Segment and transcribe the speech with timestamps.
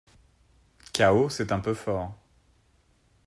[0.93, 2.17] Chaos, c’est un peu fort